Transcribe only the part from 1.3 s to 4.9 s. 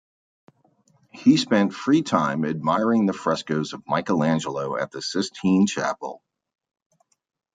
spent free time admiring the frescoes of Michelangelo at